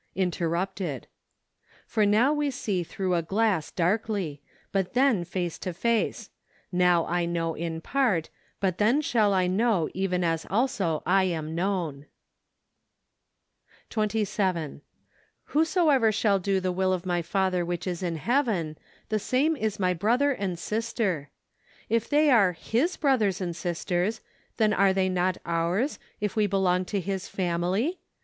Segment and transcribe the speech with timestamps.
[0.15, 1.05] Interrupted.
[1.85, 6.31] "For now we see through a glass, darkly; but then face to face:
[6.71, 12.07] now I know in part; but then shall I know even as also lam known."
[13.91, 14.81] 27."
[15.51, 18.79] Whosoever shall do the will of my Father which is in Heaven,
[19.09, 21.29] the same is my brother and sister."
[21.89, 24.21] If they are Iii$ brothers and sisters
[24.57, 27.99] then are they not ours, if we belong to His family